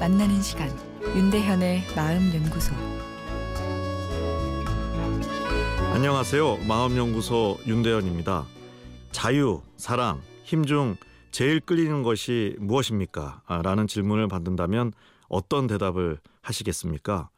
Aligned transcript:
만나는 0.00 0.40
시간 0.40 0.70
윤대현의 1.14 1.82
마음 1.94 2.32
연구소 2.34 2.72
안녕하세요. 5.92 6.56
마음 6.66 6.96
연구소 6.96 7.58
윤대현입니다. 7.66 8.46
자유, 9.10 9.60
사랑, 9.76 10.22
힘 10.44 10.64
중 10.64 10.96
제일 11.30 11.60
끌리는 11.60 12.02
것이 12.02 12.56
무엇입니까? 12.58 13.42
아, 13.44 13.60
라는 13.60 13.86
질문을 13.86 14.28
받는다면 14.28 14.94
어떤 15.28 15.66
대답을 15.66 16.18
하시겠습니까? 16.40 17.28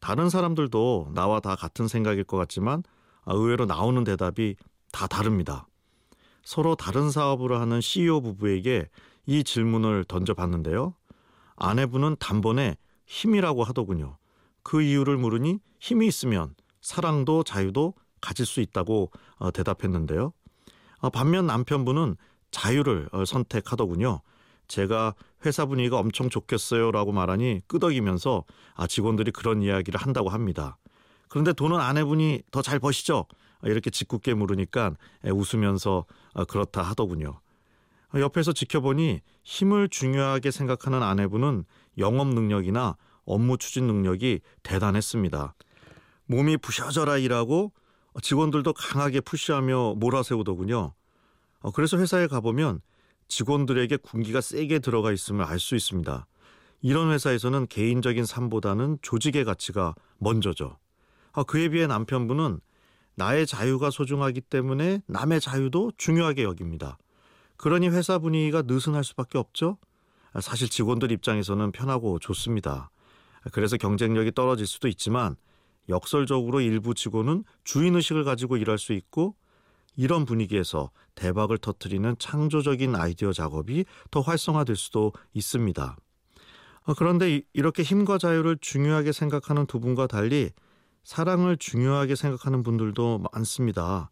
다른 0.00 0.30
사람들도 0.30 1.12
나와 1.14 1.40
다 1.40 1.54
같은 1.54 1.86
생각일 1.86 2.24
것 2.24 2.38
같지만 2.38 2.82
아, 3.26 3.34
의외로 3.34 3.66
나오는 3.66 4.02
대답이 4.04 4.56
다 4.90 5.06
다릅니다. 5.06 5.66
서로 6.42 6.76
다른 6.76 7.10
사업을 7.10 7.60
하는 7.60 7.82
CEO 7.82 8.22
부부에게 8.22 8.88
이 9.26 9.44
질문을 9.44 10.04
던져봤는데요. 10.04 10.94
아내분은 11.60 12.16
단번에 12.18 12.76
힘이라고 13.06 13.62
하더군요. 13.64 14.16
그 14.62 14.82
이유를 14.82 15.16
물으니 15.16 15.60
힘이 15.78 16.06
있으면 16.08 16.54
사랑도 16.80 17.44
자유도 17.44 17.94
가질 18.20 18.44
수 18.46 18.60
있다고 18.60 19.10
어, 19.36 19.50
대답했는데요. 19.50 20.32
어, 20.98 21.10
반면 21.10 21.46
남편분은 21.46 22.16
자유를 22.50 23.08
어, 23.12 23.24
선택하더군요. 23.24 24.20
제가 24.68 25.14
회사 25.44 25.66
분위기가 25.66 25.98
엄청 25.98 26.28
좋겠어요 26.28 26.92
라고 26.92 27.12
말하니 27.12 27.62
끄덕이면서 27.66 28.44
아, 28.74 28.86
직원들이 28.86 29.32
그런 29.32 29.62
이야기를 29.62 30.00
한다고 30.00 30.28
합니다. 30.28 30.78
그런데 31.28 31.52
돈은 31.52 31.78
아내분이 31.78 32.42
더 32.50 32.62
잘 32.62 32.78
버시죠? 32.78 33.26
이렇게 33.62 33.90
짓궂게 33.90 34.34
물으니까 34.34 34.94
웃으면서 35.24 36.06
그렇다 36.48 36.82
하더군요. 36.82 37.40
옆에서 38.14 38.52
지켜보니 38.52 39.20
힘을 39.44 39.88
중요하게 39.88 40.50
생각하는 40.50 41.02
아내분은 41.02 41.64
영업 41.98 42.28
능력이나 42.28 42.96
업무 43.24 43.58
추진 43.58 43.86
능력이 43.86 44.40
대단했습니다. 44.62 45.54
몸이 46.26 46.56
부셔져라 46.56 47.18
일하고 47.18 47.72
직원들도 48.22 48.72
강하게 48.72 49.20
푸시하며 49.20 49.94
몰아세우더군요. 49.96 50.92
어, 51.60 51.70
그래서 51.72 51.98
회사에 51.98 52.26
가보면 52.26 52.80
직원들에게 53.28 53.98
군기가 53.98 54.40
세게 54.40 54.80
들어가 54.80 55.12
있음을 55.12 55.44
알 55.44 55.60
수 55.60 55.76
있습니다. 55.76 56.26
이런 56.82 57.12
회사에서는 57.12 57.66
개인적인 57.68 58.24
삶보다는 58.24 58.98
조직의 59.02 59.44
가치가 59.44 59.94
먼저죠. 60.18 60.78
아, 61.32 61.42
그에 61.44 61.68
비해 61.68 61.86
남편분은 61.86 62.60
나의 63.14 63.46
자유가 63.46 63.90
소중하기 63.90 64.40
때문에 64.42 65.02
남의 65.06 65.40
자유도 65.40 65.92
중요하게 65.96 66.44
여깁니다. 66.44 66.98
그러니 67.60 67.90
회사 67.90 68.18
분위기가 68.18 68.62
느슨할 68.62 69.04
수밖에 69.04 69.36
없죠. 69.36 69.76
아, 70.32 70.40
사실 70.40 70.70
직원들 70.70 71.12
입장에서는 71.12 71.72
편하고 71.72 72.18
좋습니다. 72.18 72.90
그래서 73.52 73.76
경쟁력이 73.76 74.32
떨어질 74.32 74.66
수도 74.66 74.88
있지만 74.88 75.36
역설적으로 75.90 76.62
일부 76.62 76.94
직원은 76.94 77.44
주인 77.62 77.96
의식을 77.96 78.24
가지고 78.24 78.56
일할 78.56 78.78
수 78.78 78.94
있고 78.94 79.34
이런 79.94 80.24
분위기에서 80.24 80.90
대박을 81.16 81.58
터트리는 81.58 82.16
창조적인 82.18 82.96
아이디어 82.96 83.30
작업이 83.30 83.84
더 84.10 84.22
활성화될 84.22 84.74
수도 84.74 85.12
있습니다. 85.34 85.96
어, 86.84 86.94
그런데 86.94 87.42
이렇게 87.52 87.82
힘과 87.82 88.16
자유를 88.16 88.56
중요하게 88.62 89.12
생각하는 89.12 89.66
두 89.66 89.80
분과 89.80 90.06
달리 90.06 90.50
사랑을 91.04 91.58
중요하게 91.58 92.14
생각하는 92.14 92.62
분들도 92.62 93.22
많습니다. 93.34 94.08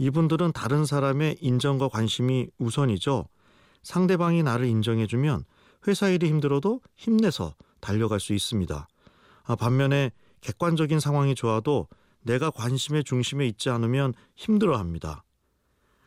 이분들은 0.00 0.52
다른 0.52 0.86
사람의 0.86 1.36
인정과 1.42 1.88
관심이 1.88 2.48
우선이죠. 2.58 3.26
상대방이 3.82 4.42
나를 4.42 4.64
인정해주면 4.66 5.44
회사 5.86 6.08
일이 6.08 6.26
힘들어도 6.26 6.80
힘내서 6.96 7.54
달려갈 7.80 8.18
수 8.18 8.32
있습니다. 8.32 8.88
아, 9.44 9.56
반면에 9.56 10.10
객관적인 10.40 11.00
상황이 11.00 11.34
좋아도 11.34 11.86
내가 12.22 12.50
관심의 12.50 13.04
중심에 13.04 13.46
있지 13.46 13.68
않으면 13.68 14.14
힘들어 14.36 14.78
합니다. 14.78 15.22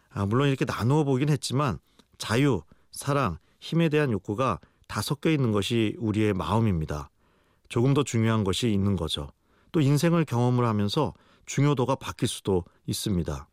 아, 0.10 0.26
물론 0.26 0.48
이렇게 0.48 0.66
나누어 0.66 1.04
보긴 1.04 1.30
했지만 1.30 1.78
자유, 2.18 2.64
사랑, 2.92 3.38
힘에 3.60 3.90
대한 3.90 4.12
욕구가 4.12 4.60
다 4.88 5.04
섞여 5.04 5.30
있는 5.30 5.52
것이 5.52 5.96
우리의 6.00 6.34
마음입니다. 6.34 7.12
조금 7.70 7.94
더 7.94 8.02
중요한 8.02 8.44
것이 8.44 8.74
있는 8.74 8.96
거죠. 8.96 9.30
또 9.72 9.82
인생을 9.82 10.26
경험을 10.26 10.66
하면서 10.66 11.14
중요도가 11.46 11.94
바뀔 11.94 12.28
수도 12.28 12.64
있습니다. 12.88 13.48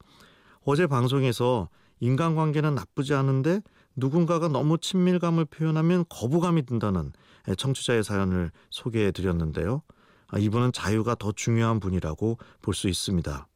어제 0.65 0.87
방송에서 0.87 1.69
인간관계는 2.00 2.75
나쁘지 2.75 3.15
않은데 3.15 3.60
누군가가 3.97 4.48
너무 4.48 4.78
친밀감을 4.78 5.47
표현하면 5.47 6.04
거부감이 6.09 6.65
든다는 6.66 7.12
청취자의 7.56 8.04
사연을 8.04 8.50
소개해 8.71 9.12
드렸는데요. 9.12 9.82
아, 10.28 10.38
이분은 10.38 10.72
자유가 10.72 11.15
더 11.15 11.32
중요한 11.32 11.81
분이라고 11.81 12.38
볼 12.62 12.75
수 12.75 12.88
있습니다. 12.88 13.47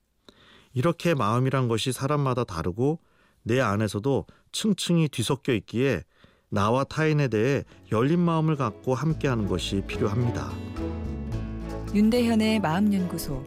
이렇게 0.72 1.14
마음이란 1.14 1.68
것이 1.68 1.92
사람마다 1.92 2.44
다르고 2.44 2.98
내 3.44 3.60
안에서도 3.60 4.26
층층이 4.52 5.08
뒤섞여 5.08 5.52
있기에 5.52 6.02
나와 6.48 6.84
타인에 6.84 7.28
대해 7.28 7.62
열린 7.92 8.18
마음을 8.20 8.56
갖고 8.56 8.94
함께하는 8.94 9.46
것이 9.46 9.82
필요합니다. 9.86 10.50
윤대현의 11.94 12.60
마음연구소 12.60 13.46